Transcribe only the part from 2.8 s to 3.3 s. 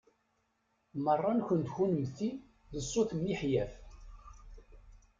sut